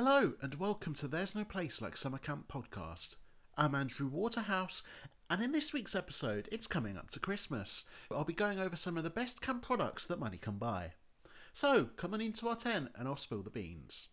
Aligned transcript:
Hello, 0.00 0.34
and 0.40 0.54
welcome 0.54 0.94
to 0.94 1.08
There's 1.08 1.34
No 1.34 1.42
Place 1.42 1.82
Like 1.82 1.96
Summer 1.96 2.18
Camp 2.18 2.46
podcast. 2.46 3.16
I'm 3.56 3.74
Andrew 3.74 4.06
Waterhouse, 4.06 4.84
and 5.28 5.42
in 5.42 5.50
this 5.50 5.72
week's 5.72 5.96
episode, 5.96 6.48
it's 6.52 6.68
coming 6.68 6.96
up 6.96 7.10
to 7.10 7.18
Christmas. 7.18 7.82
I'll 8.08 8.22
be 8.22 8.32
going 8.32 8.60
over 8.60 8.76
some 8.76 8.96
of 8.96 9.02
the 9.02 9.10
best 9.10 9.40
camp 9.40 9.62
products 9.62 10.06
that 10.06 10.20
money 10.20 10.38
can 10.38 10.56
buy. 10.56 10.92
So, 11.52 11.86
come 11.96 12.14
on 12.14 12.20
into 12.20 12.48
our 12.48 12.54
tent 12.54 12.90
and 12.94 13.08
I'll 13.08 13.16
spill 13.16 13.42
the 13.42 13.50
beans. 13.50 14.06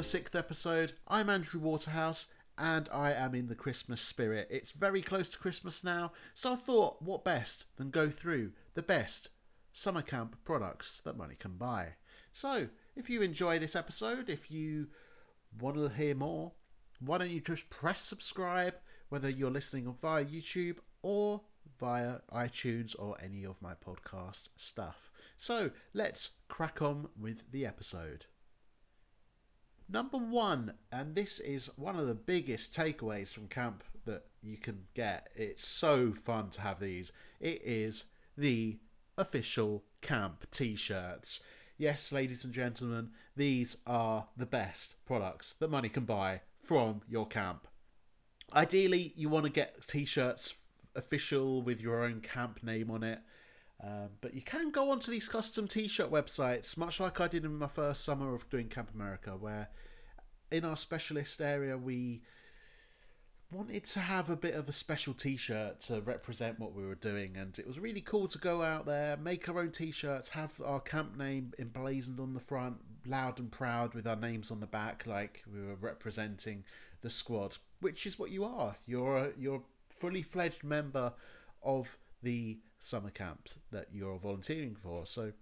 The 0.00 0.04
sixth 0.04 0.34
episode. 0.34 0.94
I'm 1.06 1.28
Andrew 1.28 1.60
Waterhouse, 1.60 2.28
and 2.56 2.88
I 2.90 3.12
am 3.12 3.34
in 3.34 3.48
the 3.48 3.54
Christmas 3.54 4.00
spirit. 4.00 4.48
It's 4.50 4.72
very 4.72 5.02
close 5.02 5.28
to 5.28 5.38
Christmas 5.38 5.84
now, 5.84 6.12
so 6.32 6.54
I 6.54 6.56
thought, 6.56 7.02
what 7.02 7.22
best 7.22 7.66
than 7.76 7.90
go 7.90 8.08
through 8.08 8.52
the 8.72 8.82
best 8.82 9.28
summer 9.74 10.00
camp 10.00 10.36
products 10.42 11.02
that 11.04 11.18
money 11.18 11.34
can 11.38 11.58
buy. 11.58 11.96
So, 12.32 12.68
if 12.96 13.10
you 13.10 13.20
enjoy 13.20 13.58
this 13.58 13.76
episode, 13.76 14.30
if 14.30 14.50
you 14.50 14.86
want 15.60 15.76
to 15.76 15.90
hear 15.90 16.14
more, 16.14 16.52
why 16.98 17.18
don't 17.18 17.28
you 17.28 17.42
just 17.42 17.68
press 17.68 18.00
subscribe, 18.00 18.76
whether 19.10 19.28
you're 19.28 19.50
listening 19.50 19.94
via 20.00 20.24
YouTube 20.24 20.76
or 21.02 21.42
via 21.78 22.20
iTunes 22.32 22.96
or 22.98 23.18
any 23.22 23.44
of 23.44 23.60
my 23.60 23.74
podcast 23.74 24.48
stuff. 24.56 25.10
So, 25.36 25.72
let's 25.92 26.36
crack 26.48 26.80
on 26.80 27.10
with 27.20 27.52
the 27.52 27.66
episode. 27.66 28.24
Number 29.92 30.18
one, 30.18 30.74
and 30.92 31.16
this 31.16 31.40
is 31.40 31.68
one 31.76 31.98
of 31.98 32.06
the 32.06 32.14
biggest 32.14 32.72
takeaways 32.72 33.32
from 33.32 33.48
camp 33.48 33.82
that 34.04 34.26
you 34.40 34.56
can 34.56 34.84
get. 34.94 35.30
It's 35.34 35.66
so 35.66 36.12
fun 36.12 36.50
to 36.50 36.60
have 36.60 36.78
these. 36.78 37.10
It 37.40 37.60
is 37.64 38.04
the 38.38 38.78
official 39.18 39.82
camp 40.00 40.46
t 40.52 40.76
shirts. 40.76 41.40
Yes, 41.76 42.12
ladies 42.12 42.44
and 42.44 42.52
gentlemen, 42.52 43.10
these 43.34 43.76
are 43.84 44.28
the 44.36 44.46
best 44.46 44.94
products 45.06 45.54
that 45.54 45.70
money 45.70 45.88
can 45.88 46.04
buy 46.04 46.42
from 46.62 47.00
your 47.08 47.26
camp. 47.26 47.66
Ideally, 48.54 49.12
you 49.16 49.28
want 49.28 49.46
to 49.46 49.50
get 49.50 49.88
t 49.88 50.04
shirts 50.04 50.54
official 50.94 51.62
with 51.62 51.80
your 51.80 52.04
own 52.04 52.20
camp 52.20 52.62
name 52.62 52.92
on 52.92 53.02
it. 53.02 53.18
Um, 53.82 54.10
but 54.20 54.34
you 54.34 54.42
can 54.42 54.70
go 54.70 54.90
onto 54.90 55.10
these 55.10 55.28
custom 55.28 55.66
t-shirt 55.66 56.10
websites, 56.10 56.76
much 56.76 57.00
like 57.00 57.20
I 57.20 57.28
did 57.28 57.44
in 57.44 57.56
my 57.56 57.66
first 57.66 58.04
summer 58.04 58.34
of 58.34 58.48
doing 58.50 58.68
Camp 58.68 58.90
America, 58.94 59.30
where 59.38 59.70
in 60.50 60.64
our 60.64 60.76
specialist 60.76 61.40
area 61.40 61.78
we 61.78 62.22
wanted 63.52 63.84
to 63.84 64.00
have 64.00 64.30
a 64.30 64.36
bit 64.36 64.54
of 64.54 64.68
a 64.68 64.72
special 64.72 65.12
t-shirt 65.12 65.80
to 65.80 66.00
represent 66.02 66.60
what 66.60 66.74
we 66.74 66.86
were 66.86 66.94
doing. 66.94 67.36
And 67.36 67.58
it 67.58 67.66
was 67.66 67.78
really 67.78 68.00
cool 68.00 68.28
to 68.28 68.38
go 68.38 68.62
out 68.62 68.86
there 68.86 69.16
make 69.16 69.48
our 69.48 69.58
own 69.58 69.70
t-shirts 69.70 70.30
have 70.30 70.60
our 70.64 70.80
camp 70.80 71.16
name 71.16 71.52
emblazoned 71.58 72.20
on 72.20 72.34
the 72.34 72.40
front 72.40 72.76
loud 73.06 73.40
and 73.40 73.50
proud 73.50 73.94
with 73.94 74.06
our 74.06 74.14
names 74.14 74.50
on 74.50 74.60
the 74.60 74.66
back 74.66 75.04
like 75.06 75.42
we 75.52 75.60
were 75.66 75.74
representing 75.74 76.64
the 77.00 77.10
squad 77.10 77.56
which 77.80 78.06
is 78.06 78.18
what 78.18 78.30
you 78.30 78.44
are. 78.44 78.76
You're 78.86 79.16
a, 79.16 79.30
you're 79.38 79.56
a 79.56 79.94
fully 79.94 80.22
fledged 80.22 80.62
member 80.62 81.12
of 81.62 81.96
the 82.22 82.58
summer 82.80 83.10
camps 83.10 83.58
that 83.70 83.88
you're 83.92 84.18
volunteering 84.18 84.74
for. 84.74 85.06
So 85.06 85.32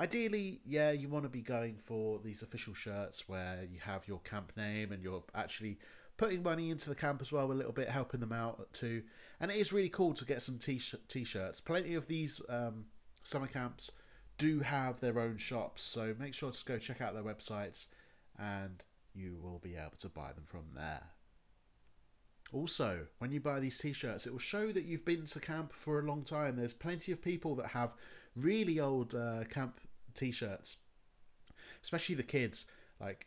ideally, 0.00 0.60
yeah, 0.64 0.92
you 0.92 1.08
want 1.08 1.24
to 1.24 1.28
be 1.28 1.42
going 1.42 1.76
for 1.76 2.18
these 2.24 2.42
official 2.42 2.72
shirts 2.72 3.28
where 3.28 3.66
you 3.70 3.80
have 3.80 4.08
your 4.08 4.20
camp 4.20 4.52
name 4.56 4.92
and 4.92 5.02
you're 5.02 5.24
actually 5.34 5.78
putting 6.16 6.42
money 6.42 6.70
into 6.70 6.88
the 6.88 6.94
camp 6.94 7.20
as 7.20 7.32
well 7.32 7.50
a 7.50 7.52
little 7.52 7.72
bit, 7.72 7.88
helping 7.88 8.20
them 8.20 8.32
out 8.32 8.72
too. 8.72 9.02
And 9.40 9.50
it 9.50 9.56
is 9.56 9.72
really 9.72 9.88
cool 9.88 10.14
to 10.14 10.24
get 10.24 10.40
some 10.40 10.58
t 10.58 10.80
t-shirts. 11.08 11.60
Plenty 11.60 11.94
of 11.94 12.06
these 12.06 12.40
um, 12.48 12.86
summer 13.22 13.48
camps 13.48 13.90
do 14.38 14.60
have 14.60 15.00
their 15.00 15.18
own 15.18 15.36
shops, 15.36 15.82
so 15.82 16.14
make 16.18 16.34
sure 16.34 16.50
to 16.50 16.64
go 16.64 16.78
check 16.78 17.00
out 17.00 17.14
their 17.14 17.22
websites 17.22 17.86
and 18.38 18.82
you 19.14 19.38
will 19.42 19.58
be 19.58 19.74
able 19.76 19.96
to 19.98 20.08
buy 20.08 20.32
them 20.32 20.44
from 20.46 20.64
there. 20.74 21.02
Also, 22.52 23.06
when 23.18 23.32
you 23.32 23.40
buy 23.40 23.60
these 23.60 23.78
t-shirts, 23.78 24.26
it 24.26 24.32
will 24.32 24.38
show 24.38 24.72
that 24.72 24.84
you've 24.84 25.04
been 25.04 25.24
to 25.26 25.40
camp 25.40 25.72
for 25.72 25.98
a 25.98 26.02
long 26.02 26.22
time. 26.22 26.56
There's 26.56 26.74
plenty 26.74 27.10
of 27.10 27.22
people 27.22 27.54
that 27.56 27.68
have 27.68 27.94
really 28.36 28.78
old 28.78 29.14
uh, 29.14 29.44
camp 29.44 29.80
t-shirts, 30.14 30.76
especially 31.82 32.14
the 32.14 32.22
kids. 32.22 32.66
Like, 33.00 33.26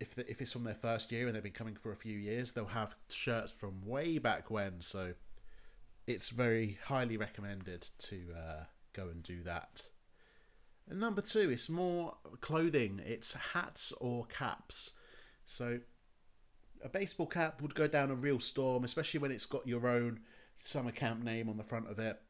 if 0.00 0.14
the, 0.14 0.28
if 0.30 0.40
it's 0.40 0.52
from 0.52 0.64
their 0.64 0.74
first 0.74 1.12
year 1.12 1.26
and 1.26 1.36
they've 1.36 1.42
been 1.42 1.52
coming 1.52 1.76
for 1.76 1.92
a 1.92 1.96
few 1.96 2.18
years, 2.18 2.52
they'll 2.52 2.66
have 2.66 2.94
shirts 3.10 3.52
from 3.52 3.84
way 3.84 4.18
back 4.18 4.50
when. 4.50 4.80
So, 4.80 5.12
it's 6.06 6.30
very 6.30 6.78
highly 6.86 7.16
recommended 7.16 7.88
to 7.98 8.16
uh, 8.36 8.64
go 8.92 9.08
and 9.08 9.22
do 9.22 9.42
that. 9.42 9.88
And 10.88 10.98
number 10.98 11.22
two, 11.22 11.50
it's 11.50 11.68
more 11.68 12.16
clothing. 12.40 13.00
It's 13.04 13.34
hats 13.34 13.92
or 14.00 14.26
caps. 14.26 14.90
So 15.44 15.80
a 16.84 16.88
baseball 16.88 17.26
cap 17.26 17.60
would 17.62 17.74
go 17.74 17.86
down 17.86 18.10
a 18.10 18.14
real 18.14 18.40
storm, 18.40 18.84
especially 18.84 19.20
when 19.20 19.32
it's 19.32 19.46
got 19.46 19.66
your 19.66 19.88
own 19.88 20.20
summer 20.56 20.92
camp 20.92 21.22
name 21.22 21.48
on 21.48 21.56
the 21.56 21.64
front 21.64 21.90
of 21.90 21.98
it. 21.98 22.20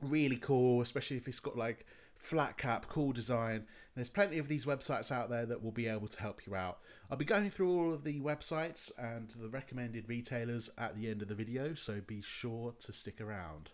Really 0.00 0.36
cool, 0.36 0.82
especially 0.82 1.16
if 1.16 1.28
it's 1.28 1.40
got 1.40 1.56
like 1.56 1.86
flat 2.14 2.56
cap, 2.58 2.86
cool 2.88 3.12
design. 3.12 3.66
There's 3.94 4.10
plenty 4.10 4.38
of 4.38 4.48
these 4.48 4.66
websites 4.66 5.10
out 5.10 5.30
there 5.30 5.46
that 5.46 5.62
will 5.62 5.72
be 5.72 5.86
able 5.86 6.08
to 6.08 6.20
help 6.20 6.46
you 6.46 6.54
out. 6.54 6.78
I'll 7.10 7.16
be 7.16 7.24
going 7.24 7.50
through 7.50 7.70
all 7.70 7.94
of 7.94 8.04
the 8.04 8.20
websites 8.20 8.90
and 8.98 9.30
the 9.30 9.48
recommended 9.48 10.08
retailers 10.08 10.68
at 10.76 10.96
the 10.96 11.08
end 11.08 11.22
of 11.22 11.28
the 11.28 11.34
video, 11.34 11.74
so 11.74 12.00
be 12.06 12.20
sure 12.20 12.74
to 12.80 12.92
stick 12.92 13.20
around. 13.20 13.70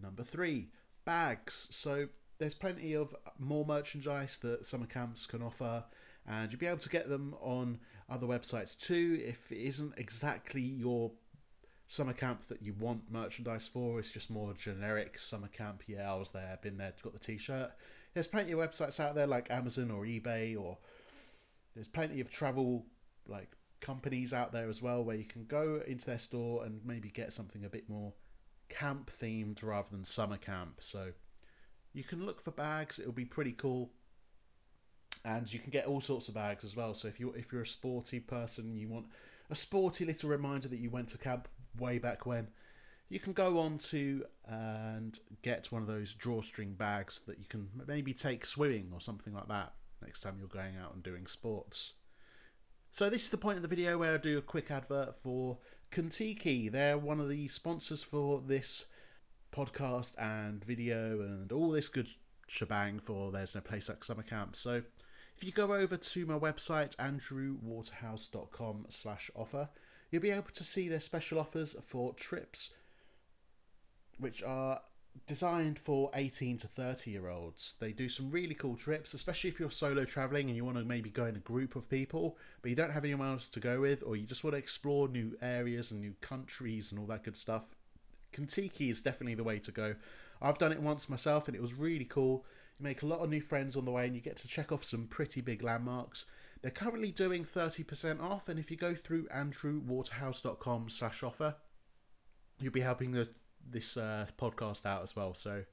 Number 0.00 0.24
three, 0.24 0.68
bags. 1.04 1.68
So 1.70 2.08
there's 2.38 2.54
plenty 2.54 2.94
of 2.94 3.14
more 3.38 3.64
merchandise 3.64 4.38
that 4.42 4.66
summer 4.66 4.86
camps 4.86 5.26
can 5.26 5.42
offer, 5.42 5.84
and 6.26 6.50
you'll 6.50 6.60
be 6.60 6.66
able 6.66 6.78
to 6.78 6.88
get 6.88 7.08
them 7.08 7.34
on 7.40 7.78
other 8.08 8.26
websites 8.26 8.78
too. 8.78 9.20
If 9.24 9.50
it 9.50 9.58
isn't 9.58 9.94
exactly 9.96 10.62
your 10.62 11.12
summer 11.86 12.12
camp 12.12 12.46
that 12.48 12.62
you 12.62 12.74
want 12.78 13.10
merchandise 13.10 13.68
for, 13.68 13.98
it's 13.98 14.12
just 14.12 14.30
more 14.30 14.52
generic 14.54 15.18
summer 15.18 15.48
camp. 15.48 15.82
Yeah, 15.86 16.12
I 16.12 16.16
was 16.16 16.30
there, 16.30 16.58
been 16.62 16.78
there, 16.78 16.92
got 17.02 17.12
the 17.12 17.18
t-shirt. 17.18 17.70
There's 18.14 18.26
plenty 18.26 18.52
of 18.52 18.58
websites 18.58 18.98
out 18.98 19.14
there 19.14 19.26
like 19.26 19.50
Amazon 19.50 19.90
or 19.90 20.04
eBay, 20.04 20.58
or 20.58 20.78
there's 21.74 21.88
plenty 21.88 22.20
of 22.20 22.30
travel 22.30 22.86
like 23.28 23.50
companies 23.80 24.32
out 24.32 24.52
there 24.52 24.68
as 24.68 24.80
well 24.80 25.04
where 25.04 25.16
you 25.16 25.24
can 25.24 25.44
go 25.44 25.82
into 25.86 26.06
their 26.06 26.18
store 26.18 26.64
and 26.64 26.80
maybe 26.84 27.08
get 27.10 27.32
something 27.32 27.64
a 27.64 27.68
bit 27.68 27.88
more 27.88 28.14
camp 28.68 29.10
themed 29.20 29.62
rather 29.62 29.88
than 29.90 30.04
summer 30.04 30.38
camp. 30.38 30.76
So 30.80 31.12
you 31.92 32.04
can 32.04 32.24
look 32.24 32.40
for 32.40 32.50
bags. 32.50 32.98
It'll 32.98 33.12
be 33.12 33.24
pretty 33.24 33.52
cool 33.52 33.90
and 35.26 35.52
you 35.52 35.58
can 35.58 35.70
get 35.70 35.86
all 35.86 36.00
sorts 36.00 36.28
of 36.28 36.34
bags 36.34 36.64
as 36.64 36.76
well. 36.76 36.94
So 36.94 37.08
if 37.08 37.18
you 37.18 37.32
if 37.32 37.52
you're 37.52 37.62
a 37.62 37.66
sporty 37.66 38.20
person, 38.20 38.76
you 38.76 38.88
want 38.88 39.06
a 39.50 39.56
sporty 39.56 40.04
little 40.04 40.30
reminder 40.30 40.68
that 40.68 40.78
you 40.78 40.88
went 40.88 41.08
to 41.08 41.18
camp 41.18 41.48
way 41.78 41.98
back 41.98 42.24
when, 42.24 42.46
you 43.08 43.18
can 43.18 43.32
go 43.32 43.58
on 43.58 43.78
to 43.78 44.24
and 44.48 45.18
get 45.42 45.70
one 45.72 45.82
of 45.82 45.88
those 45.88 46.14
drawstring 46.14 46.74
bags 46.74 47.20
that 47.26 47.38
you 47.38 47.44
can 47.44 47.68
maybe 47.86 48.14
take 48.14 48.46
swimming 48.46 48.90
or 48.92 49.00
something 49.00 49.34
like 49.34 49.48
that 49.48 49.72
next 50.00 50.20
time 50.20 50.36
you're 50.38 50.48
going 50.48 50.76
out 50.76 50.94
and 50.94 51.02
doing 51.02 51.26
sports. 51.26 51.94
So 52.92 53.10
this 53.10 53.24
is 53.24 53.30
the 53.30 53.36
point 53.36 53.56
of 53.56 53.62
the 53.62 53.68
video 53.68 53.98
where 53.98 54.14
I 54.14 54.18
do 54.18 54.38
a 54.38 54.42
quick 54.42 54.70
advert 54.70 55.16
for 55.22 55.58
Contiki. 55.90 56.70
They're 56.70 56.96
one 56.96 57.20
of 57.20 57.28
the 57.28 57.48
sponsors 57.48 58.02
for 58.02 58.40
this 58.46 58.86
podcast 59.52 60.14
and 60.18 60.64
video 60.64 61.20
and 61.20 61.50
all 61.50 61.70
this 61.70 61.88
good 61.88 62.08
shebang 62.46 63.00
for 63.00 63.32
There's 63.32 63.54
No 63.54 63.60
Place 63.60 63.88
Like 63.88 64.04
Summer 64.04 64.22
Camp. 64.22 64.56
So 64.56 64.82
if 65.36 65.44
you 65.44 65.52
go 65.52 65.74
over 65.74 65.96
to 65.96 66.26
my 66.26 66.38
website, 66.38 66.96
andrewwaterhouse.com 66.96 68.86
slash 68.88 69.30
offer, 69.34 69.68
you'll 70.10 70.22
be 70.22 70.30
able 70.30 70.50
to 70.52 70.64
see 70.64 70.88
their 70.88 71.00
special 71.00 71.38
offers 71.38 71.76
for 71.82 72.14
trips, 72.14 72.70
which 74.18 74.42
are 74.42 74.80
designed 75.26 75.78
for 75.78 76.10
18 76.14 76.56
to 76.58 76.66
30 76.66 77.10
year 77.10 77.28
olds. 77.28 77.74
They 77.80 77.92
do 77.92 78.08
some 78.08 78.30
really 78.30 78.54
cool 78.54 78.76
trips, 78.76 79.12
especially 79.12 79.50
if 79.50 79.60
you're 79.60 79.70
solo 79.70 80.06
traveling 80.06 80.48
and 80.48 80.56
you 80.56 80.64
want 80.64 80.78
to 80.78 80.84
maybe 80.84 81.10
go 81.10 81.26
in 81.26 81.36
a 81.36 81.40
group 81.40 81.76
of 81.76 81.90
people, 81.90 82.38
but 82.62 82.70
you 82.70 82.76
don't 82.76 82.92
have 82.92 83.04
anyone 83.04 83.28
else 83.28 83.50
to 83.50 83.60
go 83.60 83.80
with, 83.80 84.02
or 84.06 84.16
you 84.16 84.24
just 84.26 84.42
want 84.42 84.54
to 84.54 84.58
explore 84.58 85.08
new 85.08 85.36
areas 85.42 85.90
and 85.90 86.00
new 86.00 86.14
countries 86.22 86.90
and 86.90 86.98
all 86.98 87.06
that 87.06 87.24
good 87.24 87.36
stuff. 87.36 87.74
Contiki 88.32 88.90
is 88.90 89.02
definitely 89.02 89.34
the 89.34 89.44
way 89.44 89.58
to 89.58 89.70
go. 89.70 89.96
I've 90.40 90.58
done 90.58 90.72
it 90.72 90.80
once 90.80 91.08
myself 91.08 91.46
and 91.46 91.54
it 91.54 91.60
was 91.60 91.74
really 91.74 92.04
cool. 92.06 92.44
You 92.78 92.84
make 92.84 93.02
a 93.02 93.06
lot 93.06 93.20
of 93.20 93.30
new 93.30 93.40
friends 93.40 93.76
on 93.76 93.84
the 93.84 93.90
way 93.90 94.06
and 94.06 94.14
you 94.14 94.20
get 94.20 94.36
to 94.36 94.48
check 94.48 94.70
off 94.72 94.84
some 94.84 95.06
pretty 95.06 95.40
big 95.40 95.62
landmarks. 95.62 96.26
They're 96.62 96.70
currently 96.70 97.10
doing 97.10 97.44
30% 97.44 98.20
off, 98.20 98.48
and 98.48 98.58
if 98.58 98.70
you 98.70 98.76
go 98.76 98.94
through 98.94 99.26
andrewwaterhouse.com 99.28 100.88
slash 100.88 101.22
offer, 101.22 101.56
you'll 102.58 102.72
be 102.72 102.80
helping 102.80 103.12
the, 103.12 103.28
this 103.68 103.96
uh, 103.96 104.26
podcast 104.38 104.84
out 104.86 105.02
as 105.02 105.14
well. 105.14 105.34
So 105.34 105.64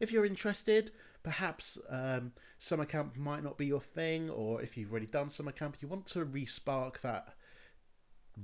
if 0.00 0.10
you're 0.10 0.24
interested, 0.24 0.92
perhaps 1.22 1.78
um, 1.88 2.32
summer 2.58 2.86
camp 2.86 3.16
might 3.16 3.44
not 3.44 3.58
be 3.58 3.66
your 3.66 3.80
thing, 3.80 4.30
or 4.30 4.62
if 4.62 4.76
you've 4.76 4.90
already 4.90 5.06
done 5.06 5.30
summer 5.30 5.52
camp, 5.52 5.76
you 5.80 5.88
want 5.88 6.06
to 6.08 6.24
respark 6.24 7.00
that 7.02 7.34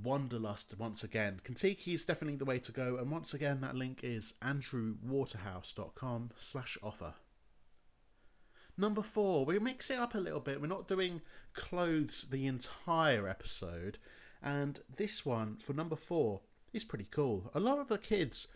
wanderlust 0.03 0.75
once 0.77 1.03
again. 1.03 1.41
Contiki 1.43 1.95
is 1.95 2.05
definitely 2.05 2.37
the 2.37 2.45
way 2.45 2.59
to 2.59 2.71
go, 2.71 2.97
and 2.97 3.11
once 3.11 3.33
again, 3.33 3.61
that 3.61 3.75
link 3.75 4.01
is 4.03 4.33
andrewwaterhouse.com 4.41 6.31
slash 6.37 6.77
offer. 6.83 7.15
Number 8.77 9.01
four, 9.01 9.43
we 9.43 9.57
mix 9.57 9.89
it 9.89 9.97
up 9.97 10.13
a 10.13 10.19
little 10.19 10.39
bit. 10.39 10.61
We're 10.61 10.67
not 10.67 10.87
doing 10.87 11.21
clothes 11.53 12.27
the 12.29 12.45
entire 12.45 13.27
episode. 13.27 13.97
And 14.43 14.79
this 14.95 15.25
one, 15.25 15.57
for 15.57 15.73
number 15.73 15.95
four, 15.95 16.41
is 16.73 16.83
pretty 16.83 17.07
cool. 17.09 17.49
A 17.55 17.59
lot 17.59 17.79
of 17.79 17.87
the 17.87 17.97
kids 17.97 18.47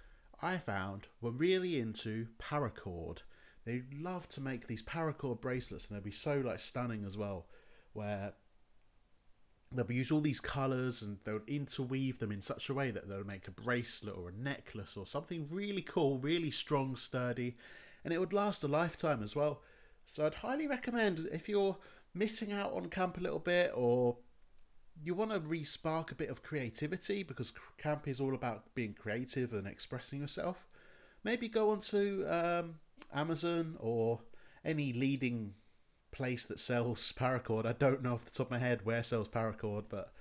I 0.41 0.57
found 0.57 1.07
were 1.21 1.31
really 1.31 1.79
into 1.79 2.27
paracord. 2.39 3.23
They 3.65 3.83
love 3.93 4.29
to 4.29 4.41
make 4.41 4.67
these 4.67 4.83
paracord 4.83 5.41
bracelets 5.41 5.87
and 5.87 5.97
they'd 5.97 6.03
be 6.03 6.11
so 6.11 6.37
like 6.37 6.59
stunning 6.59 7.03
as 7.03 7.17
well. 7.17 7.47
Where 7.93 8.33
they'll 9.71 9.91
use 9.91 10.11
all 10.11 10.21
these 10.21 10.39
colours 10.39 11.01
and 11.01 11.17
they'll 11.23 11.41
interweave 11.47 12.19
them 12.19 12.31
in 12.31 12.41
such 12.41 12.69
a 12.69 12.73
way 12.73 12.91
that 12.91 13.07
they'll 13.07 13.23
make 13.23 13.47
a 13.47 13.51
bracelet 13.51 14.15
or 14.15 14.29
a 14.29 14.33
necklace 14.33 14.95
or 14.95 15.07
something 15.07 15.47
really 15.49 15.81
cool, 15.81 16.17
really 16.19 16.51
strong, 16.51 16.95
sturdy, 16.95 17.57
and 18.03 18.13
it 18.13 18.19
would 18.19 18.33
last 18.33 18.63
a 18.63 18.67
lifetime 18.67 19.23
as 19.23 19.35
well. 19.35 19.61
So 20.05 20.25
I'd 20.25 20.35
highly 20.35 20.67
recommend 20.67 21.29
if 21.31 21.47
you're 21.47 21.77
missing 22.13 22.51
out 22.51 22.73
on 22.73 22.87
camp 22.87 23.17
a 23.17 23.21
little 23.21 23.39
bit 23.39 23.71
or 23.73 24.17
you 25.01 25.15
want 25.15 25.31
to 25.31 25.39
re-spark 25.39 26.11
a 26.11 26.15
bit 26.15 26.29
of 26.29 26.43
creativity 26.43 27.23
because 27.23 27.53
camp 27.77 28.07
is 28.07 28.19
all 28.19 28.35
about 28.35 28.73
being 28.75 28.93
creative 28.93 29.53
and 29.53 29.65
expressing 29.65 30.19
yourself. 30.19 30.67
Maybe 31.23 31.47
go 31.47 31.71
onto 31.71 32.25
um, 32.27 32.75
Amazon 33.13 33.77
or 33.79 34.19
any 34.63 34.93
leading 34.93 35.53
place 36.11 36.45
that 36.45 36.59
sells 36.59 37.11
paracord. 37.17 37.65
I 37.65 37.73
don't 37.73 38.03
know 38.03 38.13
off 38.13 38.25
the 38.25 38.31
top 38.31 38.47
of 38.47 38.51
my 38.51 38.59
head 38.59 38.85
where 38.85 39.03
sells 39.03 39.29
paracord, 39.29 39.85
but 39.89 40.13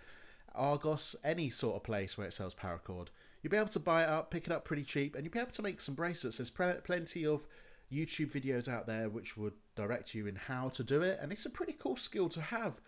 Argos, 0.55 1.17
any 1.25 1.51
sort 1.51 1.77
of 1.77 1.83
place 1.83 2.17
where 2.17 2.27
it 2.27 2.33
sells 2.33 2.55
paracord, 2.55 3.09
you'll 3.43 3.51
be 3.51 3.57
able 3.57 3.69
to 3.69 3.81
buy 3.81 4.03
it 4.03 4.09
up, 4.09 4.31
pick 4.31 4.47
it 4.47 4.53
up 4.53 4.65
pretty 4.65 4.85
cheap, 4.85 5.15
and 5.15 5.25
you'll 5.25 5.33
be 5.33 5.39
able 5.39 5.51
to 5.51 5.63
make 5.63 5.81
some 5.81 5.95
bracelets. 5.95 6.39
There's 6.39 6.51
plenty 6.51 7.27
of 7.27 7.47
YouTube 7.93 8.33
videos 8.33 8.69
out 8.69 8.87
there 8.87 9.09
which 9.09 9.37
would 9.37 9.55
direct 9.75 10.15
you 10.15 10.27
in 10.27 10.37
how 10.37 10.69
to 10.71 10.85
do 10.85 11.03
it, 11.03 11.19
and 11.21 11.33
it's 11.33 11.47
a 11.47 11.51
pretty 11.51 11.73
cool 11.73 11.97
skill 11.97 12.29
to 12.31 12.41
have. 12.41 12.81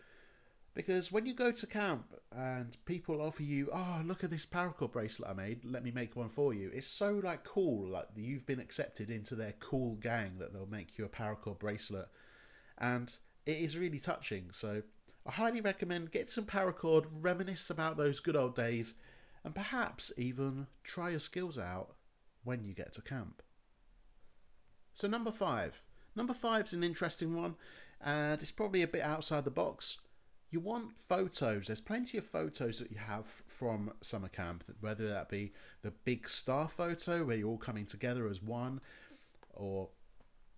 Because 0.74 1.12
when 1.12 1.26
you 1.26 1.34
go 1.34 1.50
to 1.50 1.66
camp 1.66 2.14
and 2.34 2.76
people 2.86 3.20
offer 3.20 3.42
you, 3.42 3.68
oh, 3.74 4.00
look 4.06 4.24
at 4.24 4.30
this 4.30 4.46
paracord 4.46 4.92
bracelet 4.92 5.28
I 5.28 5.34
made, 5.34 5.66
let 5.66 5.84
me 5.84 5.90
make 5.90 6.16
one 6.16 6.30
for 6.30 6.54
you. 6.54 6.70
It's 6.72 6.86
so 6.86 7.20
like 7.22 7.44
cool, 7.44 7.88
like 7.88 8.08
you've 8.16 8.46
been 8.46 8.60
accepted 8.60 9.10
into 9.10 9.34
their 9.34 9.52
cool 9.60 9.96
gang 9.96 10.38
that 10.38 10.54
they'll 10.54 10.64
make 10.64 10.96
you 10.96 11.04
a 11.04 11.10
paracord 11.10 11.58
bracelet, 11.58 12.08
and 12.78 13.12
it 13.44 13.58
is 13.58 13.76
really 13.76 13.98
touching. 13.98 14.46
So 14.50 14.82
I 15.26 15.32
highly 15.32 15.60
recommend 15.60 16.10
get 16.10 16.30
some 16.30 16.46
paracord, 16.46 17.04
reminisce 17.20 17.68
about 17.68 17.98
those 17.98 18.20
good 18.20 18.36
old 18.36 18.56
days, 18.56 18.94
and 19.44 19.54
perhaps 19.54 20.10
even 20.16 20.68
try 20.84 21.10
your 21.10 21.20
skills 21.20 21.58
out 21.58 21.96
when 22.44 22.64
you 22.64 22.72
get 22.72 22.92
to 22.94 23.02
camp. 23.02 23.42
So 24.92 25.08
number 25.08 25.32
five, 25.32 25.82
number 26.14 26.34
five 26.34 26.66
is 26.66 26.72
an 26.72 26.84
interesting 26.84 27.34
one, 27.34 27.56
and 28.00 28.40
it's 28.42 28.50
probably 28.50 28.82
a 28.82 28.88
bit 28.88 29.02
outside 29.02 29.44
the 29.44 29.50
box 29.50 29.98
you 30.52 30.60
want 30.60 30.92
photos. 31.08 31.66
There's 31.66 31.80
plenty 31.80 32.18
of 32.18 32.26
photos 32.26 32.78
that 32.78 32.92
you 32.92 32.98
have 32.98 33.24
from 33.48 33.94
summer 34.02 34.28
camp, 34.28 34.64
whether 34.80 35.08
that 35.08 35.30
be 35.30 35.52
the 35.80 35.90
big 35.90 36.28
star 36.28 36.68
photo 36.68 37.24
where 37.24 37.36
you're 37.36 37.48
all 37.48 37.56
coming 37.56 37.86
together 37.86 38.28
as 38.28 38.42
one, 38.42 38.80
or 39.54 39.88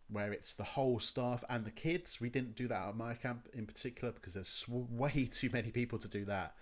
where 0.08 0.32
it's 0.32 0.52
the 0.52 0.64
whole 0.64 0.98
staff 0.98 1.44
and 1.48 1.64
the 1.64 1.70
kids. 1.70 2.20
We 2.20 2.28
didn't 2.28 2.56
do 2.56 2.66
that 2.68 2.88
at 2.88 2.96
my 2.96 3.14
camp 3.14 3.48
in 3.54 3.66
particular 3.66 4.12
because 4.12 4.34
there's 4.34 4.64
way 4.68 5.28
too 5.32 5.48
many 5.52 5.70
people 5.70 5.98
to 6.00 6.08
do 6.08 6.24
that. 6.24 6.56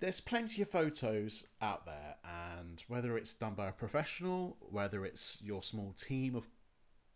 There's 0.00 0.20
plenty 0.20 0.60
of 0.62 0.68
photos 0.68 1.46
out 1.62 1.86
there, 1.86 2.16
and 2.24 2.82
whether 2.88 3.16
it's 3.16 3.32
done 3.32 3.54
by 3.54 3.68
a 3.68 3.72
professional, 3.72 4.56
whether 4.60 5.06
it's 5.06 5.38
your 5.40 5.62
small 5.62 5.92
team 5.92 6.34
of 6.34 6.48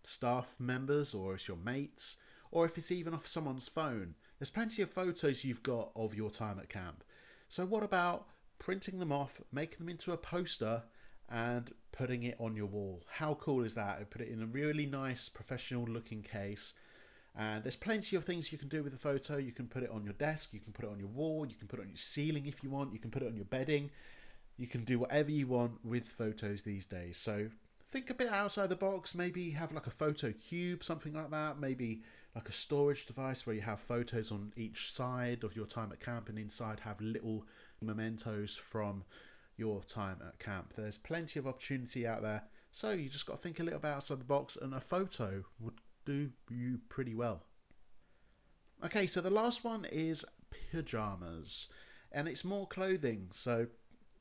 staff 0.03 0.57
members, 0.59 1.15
or 1.15 1.35
it's 1.35 1.49
your 1.49 1.57
mates, 1.57 2.17
or 2.51 2.65
if 2.65 2.77
it's 2.77 2.91
even 2.91 3.15
off 3.15 3.27
someone's 3.27 3.69
phone, 3.69 4.15
there's 4.39 4.51
plenty 4.51 4.83
of 4.83 4.91
photos 4.91 5.45
you've 5.45 5.63
got 5.63 5.91
of 5.95 6.15
your 6.15 6.31
time 6.31 6.59
at 6.59 6.69
camp. 6.69 7.05
So, 7.49 7.67
what 7.67 7.83
about 7.83 8.27
printing 8.59 8.99
them 8.99 9.13
off, 9.13 9.41
making 9.53 9.79
them 9.79 9.89
into 9.89 10.13
a 10.13 10.17
poster, 10.17 10.83
and 11.29 11.73
putting 11.93 12.23
it 12.25 12.37
on 12.41 12.57
your 12.57 12.67
wall? 12.67 13.01
How 13.11 13.35
cool 13.35 13.65
is 13.65 13.75
that? 13.75 14.11
put 14.11 14.23
it 14.23 14.29
in 14.29 14.43
a 14.43 14.47
really 14.47 14.87
nice, 14.87 15.29
professional 15.29 15.85
looking 15.85 16.23
case. 16.23 16.75
And 17.37 17.63
there's 17.63 17.77
plenty 17.77 18.17
of 18.17 18.25
things 18.25 18.51
you 18.51 18.59
can 18.59 18.69
do 18.69 18.83
with 18.83 18.93
a 18.93 18.99
photo. 18.99 19.37
You 19.37 19.53
can 19.53 19.67
put 19.67 19.83
it 19.83 19.91
on 19.91 20.05
your 20.05 20.15
desk, 20.15 20.53
you 20.53 20.61
can 20.61 20.73
put 20.73 20.85
it 20.85 20.91
on 20.91 20.99
your 20.99 21.09
wall, 21.09 21.47
you 21.49 21.55
can 21.55 21.69
put 21.69 21.79
it 21.79 21.83
on 21.83 21.89
your 21.89 21.97
ceiling 21.97 22.47
if 22.47 22.65
you 22.65 22.71
want, 22.71 22.93
you 22.93 22.99
can 22.99 23.11
put 23.11 23.23
it 23.23 23.29
on 23.29 23.37
your 23.37 23.45
bedding. 23.45 23.91
You 24.57 24.67
can 24.67 24.85
do 24.85 24.99
whatever 24.99 25.31
you 25.31 25.47
want 25.47 25.85
with 25.85 26.05
photos 26.07 26.63
these 26.63 26.85
days. 26.87 27.17
So 27.17 27.49
think 27.91 28.11
a 28.11 28.15
bit 28.15 28.29
outside 28.29 28.69
the 28.69 28.77
box. 28.77 29.15
Maybe 29.15 29.51
have 29.51 29.73
like 29.73 29.87
a 29.87 29.91
photo 29.91 30.33
cube, 30.33 30.85
something 30.85 31.13
like 31.13 31.31
that. 31.31 31.59
Maybe 31.59 32.03
like 32.35 32.49
a 32.49 32.53
storage 32.53 33.07
device 33.07 33.47
where 33.47 33.57
you 33.57 33.63
have 33.63 33.81
photos 33.81 34.31
on 34.31 34.53
each 34.57 34.93
side 34.93 35.43
of 35.43 35.57
your 35.57 35.67
time 35.67 35.91
at 35.93 36.01
camp, 36.01 36.29
and 36.29 36.39
inside 36.39 36.81
have 36.81 37.01
little 37.01 37.45
mementos 37.81 38.57
from 38.57 39.05
your 39.57 39.83
time 39.83 40.19
at 40.27 40.39
camp. 40.39 40.75
There's 40.77 40.99
plenty 40.99 41.39
of 41.39 41.47
opportunity 41.47 42.07
out 42.07 42.23
there. 42.23 42.45
So 42.73 42.93
you 42.93 43.09
just 43.09 43.27
got 43.27 43.37
to 43.37 43.43
think 43.43 43.59
a 43.59 43.65
little 43.65 43.81
bit 43.81 43.89
outside 43.89 44.21
the 44.21 44.25
box, 44.25 44.57
and 44.57 44.73
a 44.73 44.81
photo 44.81 45.45
would 45.59 45.81
do 46.05 46.31
you 46.49 46.79
pretty 46.89 47.15
well. 47.15 47.43
Okay, 48.85 49.07
so 49.07 49.21
the 49.21 49.29
last 49.29 49.65
one 49.65 49.85
is 49.85 50.25
pajamas, 50.73 51.69
and 52.13 52.29
it's 52.29 52.45
more 52.45 52.67
clothing. 52.67 53.29
So 53.33 53.67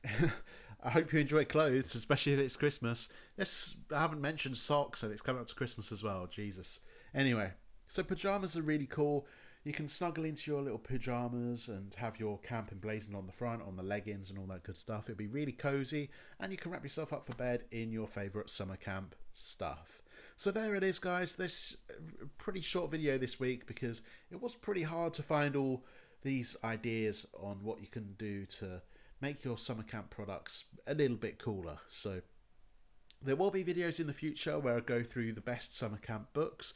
I 0.84 0.92
hope 0.92 1.12
you 1.12 1.19
enjoy 1.19 1.46
clothes, 1.46 1.94
especially 1.94 2.34
if 2.34 2.40
it's 2.40 2.56
Christmas. 2.56 3.10
This 3.36 3.75
I 3.94 4.00
haven't 4.00 4.22
mentioned 4.22 4.57
socks, 4.57 5.04
and 5.04 5.12
it's 5.12 5.22
coming 5.22 5.42
up 5.42 5.48
to 5.48 5.56
Christmas 5.56 5.92
as 5.92 6.04
well. 6.04 6.28
Jesus. 6.28 6.80
Anyway, 7.13 7.51
so 7.88 8.04
pajamas 8.04 8.56
are 8.56 8.62
really 8.62 8.86
cool. 8.86 9.28
You 9.66 9.74
can 9.74 9.90
snuggle 9.90 10.24
into 10.24 10.50
your 10.50 10.62
little 10.62 10.80
pajamas 10.80 11.68
and 11.68 11.94
have 11.96 12.18
your 12.18 12.38
camp 12.40 12.72
emblazoned 12.72 13.16
on 13.16 13.25
the 13.25 13.34
front, 13.34 13.62
on 13.62 13.75
the 13.75 13.84
leggings, 13.84 14.30
and 14.30 14.40
all 14.40 14.46
that 14.46 14.63
good 14.63 14.78
stuff. 14.78 15.10
It'll 15.10 15.18
be 15.18 15.28
really 15.28 15.51
cozy, 15.51 16.10
and 16.40 16.52
you 16.52 16.57
can 16.57 16.72
wrap 16.72 16.84
yourself 16.84 17.12
up 17.12 17.25
for 17.25 17.36
bed 17.36 17.66
in 17.72 17.92
your 17.92 18.07
favourite 18.07 18.50
summer 18.50 18.78
camp 18.78 19.16
stuff. 19.34 20.02
So 20.38 20.50
there 20.52 20.75
it 20.75 20.84
is, 20.84 20.98
guys. 20.98 21.36
This 21.36 21.75
pretty 22.38 22.62
short 22.62 22.90
video 22.90 23.18
this 23.18 23.38
week 23.38 23.68
because 23.68 24.02
it 24.31 24.42
was 24.42 24.56
pretty 24.56 24.83
hard 24.83 25.14
to 25.16 25.23
find 25.23 25.57
all 25.57 25.83
these 26.21 26.56
ideas 26.64 27.26
on 27.38 27.57
what 27.64 27.81
you 27.81 27.88
can 27.88 28.14
do 28.18 28.45
to 28.45 28.81
make 29.21 29.44
your 29.44 29.57
summer 29.57 29.83
camp 29.83 30.09
products 30.09 30.66
a 30.88 30.94
little 30.94 31.18
bit 31.18 31.40
cooler. 31.40 31.80
So 31.90 32.21
there 33.21 33.35
will 33.35 33.52
be 33.52 33.64
videos 33.64 33.99
in 33.99 34.07
the 34.07 34.14
future 34.14 34.57
where 34.59 34.78
I 34.78 34.80
go 34.80 35.04
through 35.04 35.33
the 35.33 35.42
best 35.42 35.78
summer 35.78 35.97
camp 35.97 36.33
books 36.33 36.73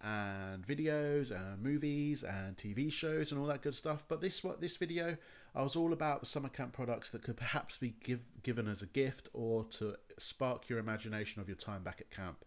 and 0.00 0.66
videos 0.66 1.30
and 1.30 1.62
movies 1.62 2.24
and 2.24 2.56
TV 2.56 2.90
shows 2.90 3.30
and 3.30 3.40
all 3.40 3.46
that 3.46 3.62
good 3.62 3.74
stuff. 3.74 4.04
But 4.08 4.20
this 4.20 4.42
what 4.42 4.60
this 4.60 4.76
video, 4.76 5.16
I 5.54 5.62
was 5.62 5.76
all 5.76 5.92
about 5.92 6.20
the 6.20 6.26
summer 6.26 6.48
camp 6.48 6.72
products 6.72 7.10
that 7.10 7.22
could 7.22 7.36
perhaps 7.36 7.76
be 7.76 7.94
give, 8.02 8.20
given 8.42 8.66
as 8.68 8.82
a 8.82 8.86
gift 8.86 9.28
or 9.32 9.64
to 9.64 9.96
spark 10.18 10.68
your 10.68 10.78
imagination 10.78 11.40
of 11.40 11.48
your 11.48 11.56
time 11.56 11.82
back 11.82 12.00
at 12.00 12.10
camp. 12.10 12.44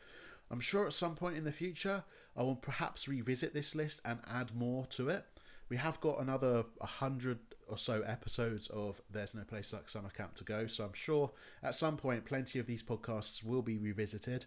I'm 0.52 0.60
sure 0.60 0.86
at 0.86 0.94
some 0.94 1.16
point 1.16 1.38
in 1.38 1.44
the 1.44 1.52
future 1.52 2.04
I 2.36 2.44
will 2.44 2.56
perhaps 2.56 3.08
revisit 3.08 3.54
this 3.54 3.74
list 3.74 4.02
and 4.04 4.20
add 4.28 4.54
more 4.54 4.86
to 4.88 5.10
it. 5.10 5.25
We 5.70 5.78
have 5.78 6.02
got 6.02 6.20
another 6.20 6.66
100 6.78 7.40
or 7.68 7.78
so 7.78 8.02
episodes 8.02 8.68
of 8.68 9.02
There's 9.12 9.34
No 9.34 9.44
Place 9.44 9.74
Like 9.74 9.90
Summer 9.90 10.10
Camp 10.10 10.36
to 10.36 10.44
go, 10.44 10.68
so 10.68 10.86
I'm 10.86 10.94
sure 10.94 11.32
at 11.64 11.76
some 11.76 11.98
point 11.98 12.26
plenty 12.26 12.60
of 12.60 12.68
these 12.68 12.84
podcasts 12.84 13.44
will 13.44 13.62
be 13.62 13.78
revisited. 13.78 14.46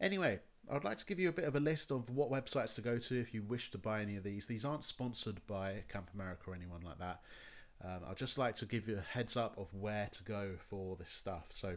Anyway, 0.00 0.40
I'd 0.70 0.84
like 0.84 0.98
to 0.98 1.06
give 1.06 1.18
you 1.18 1.28
a 1.28 1.32
bit 1.32 1.46
of 1.46 1.56
a 1.56 1.60
list 1.60 1.90
of 1.90 2.10
what 2.10 2.30
websites 2.30 2.74
to 2.76 2.80
go 2.80 2.98
to 2.98 3.20
if 3.20 3.34
you 3.34 3.42
wish 3.42 3.70
to 3.72 3.78
buy 3.78 4.02
any 4.02 4.16
of 4.16 4.22
these. 4.22 4.46
These 4.46 4.64
aren't 4.64 4.84
sponsored 4.84 5.40
by 5.46 5.84
Camp 5.88 6.10
America 6.14 6.50
or 6.50 6.54
anyone 6.54 6.82
like 6.82 6.98
that. 6.98 7.20
Um, 7.82 8.00
I'd 8.08 8.16
just 8.16 8.38
like 8.38 8.54
to 8.56 8.66
give 8.66 8.88
you 8.88 8.98
a 8.98 9.00
heads 9.00 9.36
up 9.36 9.56
of 9.58 9.74
where 9.74 10.08
to 10.12 10.22
go 10.22 10.52
for 10.68 10.96
this 10.96 11.10
stuff. 11.10 11.46
So, 11.50 11.76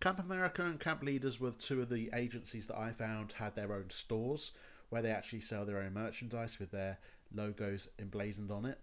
Camp 0.00 0.18
America 0.18 0.64
and 0.64 0.78
Camp 0.78 1.02
Leaders 1.02 1.40
were 1.40 1.50
two 1.50 1.82
of 1.82 1.88
the 1.88 2.10
agencies 2.14 2.66
that 2.68 2.78
I 2.78 2.92
found 2.92 3.32
had 3.32 3.54
their 3.54 3.72
own 3.72 3.90
stores 3.90 4.52
where 4.90 5.02
they 5.02 5.10
actually 5.10 5.40
sell 5.40 5.64
their 5.64 5.78
own 5.78 5.92
merchandise 5.92 6.58
with 6.58 6.70
their 6.70 6.98
logos 7.34 7.88
emblazoned 7.98 8.50
on 8.50 8.64
it. 8.64 8.78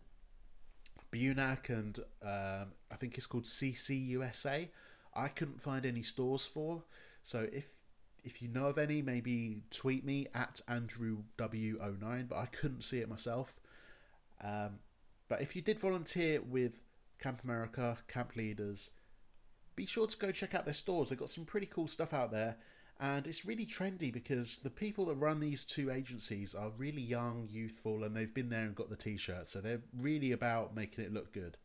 Bunac 1.11 1.69
and 1.69 1.99
um, 2.23 2.73
I 2.91 2.95
think 2.97 3.17
it's 3.17 3.27
called 3.27 3.45
CCUSA. 3.45 4.69
I 5.13 5.27
couldn't 5.27 5.61
find 5.61 5.85
any 5.85 6.03
stores 6.03 6.45
for. 6.45 6.83
So 7.23 7.47
if 7.51 7.67
if 8.23 8.41
you 8.41 8.47
know 8.47 8.67
of 8.67 8.77
any, 8.77 9.01
maybe 9.01 9.63
tweet 9.71 10.05
me 10.05 10.27
at 10.33 10.61
AndrewW09, 10.69 12.29
but 12.29 12.35
I 12.35 12.45
couldn't 12.45 12.83
see 12.83 12.99
it 12.99 13.09
myself. 13.09 13.55
Um, 14.43 14.79
but 15.27 15.41
if 15.41 15.55
you 15.55 15.61
did 15.61 15.79
volunteer 15.79 16.39
with 16.41 16.73
Camp 17.19 17.43
America, 17.43 17.97
Camp 18.07 18.35
Leaders, 18.35 18.91
be 19.75 19.85
sure 19.87 20.05
to 20.05 20.17
go 20.17 20.31
check 20.31 20.53
out 20.53 20.65
their 20.65 20.73
stores. 20.73 21.09
They've 21.09 21.17
got 21.17 21.29
some 21.29 21.45
pretty 21.45 21.65
cool 21.65 21.87
stuff 21.87 22.13
out 22.13 22.31
there. 22.31 22.57
And 23.01 23.25
it's 23.25 23.45
really 23.45 23.65
trendy 23.65 24.13
because 24.13 24.59
the 24.59 24.69
people 24.69 25.05
that 25.05 25.15
run 25.15 25.39
these 25.39 25.65
two 25.65 25.89
agencies 25.89 26.53
are 26.53 26.69
really 26.77 27.01
young, 27.01 27.47
youthful, 27.49 28.03
and 28.03 28.15
they've 28.15 28.31
been 28.31 28.49
there 28.49 28.61
and 28.61 28.75
got 28.75 28.91
the 28.91 28.95
t 28.95 29.17
shirt. 29.17 29.47
So 29.47 29.59
they're 29.59 29.81
really 29.97 30.31
about 30.31 30.75
making 30.75 31.03
it 31.03 31.11
look 31.11 31.33
good. 31.33 31.57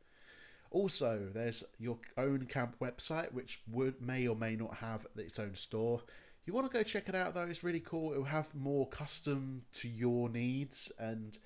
Also, 0.70 1.28
there's 1.34 1.62
your 1.78 1.98
own 2.16 2.46
camp 2.46 2.76
website, 2.80 3.32
which 3.32 3.60
would 3.70 4.00
may 4.00 4.26
or 4.26 4.34
may 4.34 4.56
not 4.56 4.76
have 4.76 5.06
its 5.14 5.38
own 5.38 5.54
store. 5.54 6.00
You 6.46 6.54
want 6.54 6.70
to 6.70 6.76
go 6.76 6.82
check 6.82 7.06
it 7.06 7.14
out 7.14 7.34
though; 7.34 7.44
it's 7.44 7.62
really 7.62 7.80
cool. 7.80 8.14
It 8.14 8.16
will 8.16 8.24
have 8.24 8.54
more 8.54 8.88
custom 8.88 9.62
to 9.74 9.88
your 9.88 10.30
needs 10.30 10.90
and 10.98 11.38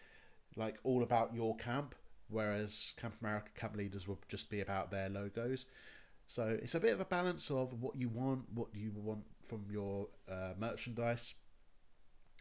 like 0.54 0.78
all 0.84 1.02
about 1.02 1.34
your 1.34 1.56
camp. 1.56 1.96
Whereas 2.28 2.94
Camp 2.96 3.14
America 3.20 3.50
Camp 3.56 3.76
Leaders 3.76 4.06
will 4.06 4.20
just 4.28 4.50
be 4.50 4.60
about 4.60 4.92
their 4.92 5.08
logos. 5.08 5.66
So 6.28 6.56
it's 6.62 6.76
a 6.76 6.80
bit 6.80 6.94
of 6.94 7.00
a 7.00 7.04
balance 7.04 7.50
of 7.50 7.82
what 7.82 7.96
you 7.96 8.08
want, 8.08 8.44
what 8.54 8.68
you 8.72 8.92
want 8.94 9.24
from 9.50 9.66
your 9.68 10.06
uh, 10.30 10.52
merchandise, 10.56 11.34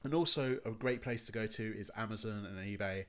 and 0.03 0.13
also 0.13 0.59
a 0.63 0.69
great 0.69 1.01
place 1.01 1.25
to 1.25 1.31
go 1.31 1.47
to 1.47 1.75
is 1.77 1.91
Amazon 1.97 2.45
and 2.45 2.57
eBay. 2.59 3.05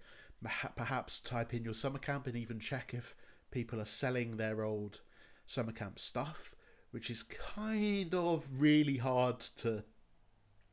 Perhaps 0.74 1.20
type 1.20 1.52
in 1.52 1.64
your 1.64 1.74
summer 1.74 1.98
camp 1.98 2.26
and 2.26 2.34
even 2.34 2.58
check 2.58 2.94
if 2.94 3.14
people 3.50 3.78
are 3.78 3.84
selling 3.84 4.38
their 4.38 4.64
old 4.64 5.00
summer 5.46 5.72
camp 5.72 5.98
stuff, 5.98 6.54
which 6.92 7.10
is 7.10 7.22
kind 7.22 8.14
of 8.14 8.46
really 8.58 8.96
hard 8.96 9.40
to. 9.58 9.84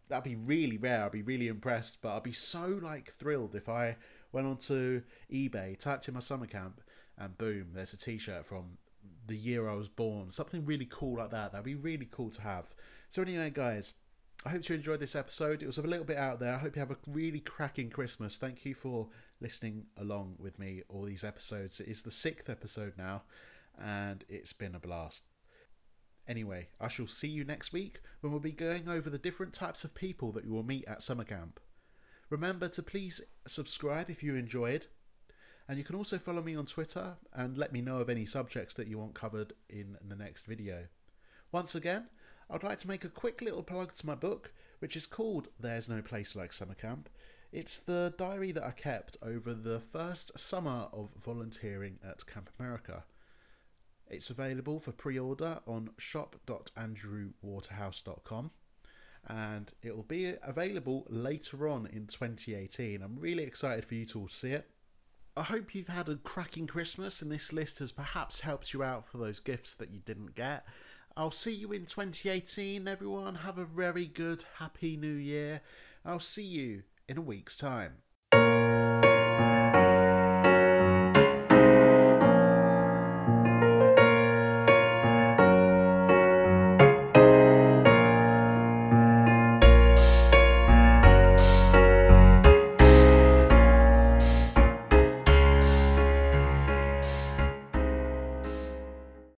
That'd 0.08 0.24
be 0.24 0.36
really 0.38 0.78
rare. 0.78 1.04
I'd 1.04 1.12
be 1.12 1.22
really 1.22 1.50
impressed, 1.50 2.02
but 2.02 2.16
I'd 2.16 2.24
be 2.24 2.32
so 2.32 2.80
like 2.82 3.12
thrilled 3.12 3.56
if 3.56 3.68
I 3.68 3.98
went 4.32 4.48
onto 4.48 5.02
eBay, 5.30 5.78
typed 5.78 6.08
in 6.08 6.14
my 6.14 6.22
summer 6.22 6.48
camp, 6.48 6.80
and 7.18 7.38
boom, 7.38 7.72
there's 7.74 7.94
a 7.94 7.98
T-shirt 7.98 8.46
from 8.46 8.78
the 9.28 9.38
year 9.38 9.70
I 9.70 9.76
was 9.76 9.90
born. 9.90 10.32
Something 10.32 10.66
really 10.66 10.88
cool 10.90 11.18
like 11.18 11.32
that. 11.32 11.52
That'd 11.52 11.66
be 11.66 11.76
really 11.76 12.08
cool 12.10 12.30
to 12.32 12.42
have. 12.42 12.74
So 13.10 13.22
anyway, 13.22 13.50
guys, 13.50 13.94
I 14.46 14.50
hope 14.50 14.68
you 14.70 14.76
enjoyed 14.76 15.00
this 15.00 15.16
episode. 15.16 15.62
It 15.62 15.68
was 15.68 15.78
a 15.78 15.84
little 15.84 16.06
bit 16.06 16.18
out 16.18 16.40
there. 16.40 16.56
I 16.56 16.60
hope 16.60 16.76
you 16.76 16.80
have 16.80 16.92
a 16.92 16.98
really 17.08 17.40
cracking 17.40 17.90
Christmas. 17.90 18.38
Thank 18.38 18.66
you 18.66 18.74
for 18.74 19.10
listening 19.42 19.88
along 19.98 20.36
with 20.40 20.60
me 20.60 20.84
all 20.90 21.04
these 21.04 21.24
episodes. 21.24 21.80
It 21.80 21.88
is 21.88 22.04
the 22.04 22.12
sixth 22.12 22.50
episode 22.50 22.94
now, 22.98 23.24
and 23.82 24.24
it's 24.30 24.54
been 24.54 24.76
a 24.76 24.80
blast. 24.80 25.24
Anyway, 26.28 26.68
I 26.80 26.88
shall 26.88 27.08
see 27.08 27.30
you 27.30 27.44
next 27.44 27.72
week 27.72 28.02
when 28.20 28.32
we'll 28.32 28.42
be 28.42 28.52
going 28.52 28.90
over 28.90 29.10
the 29.10 29.18
different 29.18 29.54
types 29.54 29.84
of 29.84 29.96
people 29.96 30.32
that 30.34 30.44
you 30.44 30.52
will 30.52 30.64
meet 30.64 30.86
at 30.86 31.02
summer 31.02 31.24
camp. 31.24 31.60
Remember 32.30 32.68
to 32.68 32.84
please 32.84 33.22
subscribe 33.48 34.10
if 34.10 34.22
you 34.22 34.36
enjoyed, 34.36 34.88
and 35.68 35.78
you 35.78 35.84
can 35.84 35.96
also 35.96 36.18
follow 36.18 36.42
me 36.42 36.56
on 36.56 36.66
Twitter 36.66 37.18
and 37.34 37.58
let 37.58 37.74
me 37.74 37.82
know 37.82 38.00
of 38.00 38.10
any 38.10 38.26
subjects 38.26 38.74
that 38.76 38.88
you 38.88 38.98
want 38.98 39.14
covered 39.14 39.52
in 39.70 39.98
the 40.08 40.16
next 40.16 40.46
video. 40.46 40.86
Once 41.52 41.76
again, 41.76 42.08
I'd 42.50 42.64
like 42.64 42.80
to 42.80 42.88
make 42.88 43.04
a 43.04 43.10
quick 43.10 43.42
little 43.42 43.64
plug 43.64 43.94
to 43.96 44.06
my 44.06 44.16
book, 44.16 44.54
which 44.80 44.96
is 44.96 45.06
called 45.06 45.50
There's 45.60 45.90
No 45.90 46.02
Place 46.02 46.34
Like 46.36 46.54
Summer 46.54 46.76
Camp. 46.76 47.10
It's 47.52 47.80
the 47.80 48.14
diary 48.18 48.54
that 48.54 48.64
I 48.64 48.72
kept 48.72 49.18
over 49.22 49.54
the 49.54 49.80
first 49.80 50.40
summer 50.40 50.88
of 50.94 51.10
volunteering 51.22 52.00
at 52.08 52.26
Camp 52.26 52.50
America. 52.60 53.04
It's 54.10 54.30
available 54.30 54.80
for 54.80 54.94
pre 54.94 55.20
order 55.20 55.60
on 55.68 55.90
shop.andrewwaterhouse.com 55.98 58.52
and 59.30 59.74
it 59.82 59.94
will 59.96 60.04
be 60.04 60.34
available 60.42 61.06
later 61.10 61.68
on 61.68 61.86
in 61.88 62.08
2018. 62.08 63.02
I'm 63.02 63.20
really 63.20 63.44
excited 63.44 63.84
for 63.84 63.96
you 63.96 64.06
to 64.06 64.22
all 64.22 64.30
see 64.30 64.52
it. 64.52 64.70
I 65.38 65.44
hope 65.44 65.76
you've 65.76 65.88
had 65.88 66.10
a 66.10 66.16
cracking 66.16 66.66
Christmas 66.66 67.22
and 67.22 67.32
this 67.32 67.54
list 67.54 67.78
has 67.78 67.92
perhaps 67.92 68.40
helped 68.40 68.74
you 68.74 68.82
out 68.82 69.08
for 69.08 69.20
those 69.20 69.40
gifts 69.40 69.76
that 69.76 69.92
you 69.92 70.00
didn't 70.00 70.34
get. 70.34 70.66
I'll 71.16 71.30
see 71.30 71.54
you 71.54 71.72
in 71.72 71.86
2018, 71.86 72.88
everyone. 72.88 73.36
Have 73.36 73.60
a 73.60 73.66
very 73.66 74.08
good, 74.08 74.46
happy 74.58 74.98
new 74.98 75.14
year. 75.14 75.62
I'll 76.04 76.20
see 76.20 76.44
you 76.44 76.82
in 77.08 77.20
a 77.20 77.22
week's 77.22 77.56
time. 77.56 77.98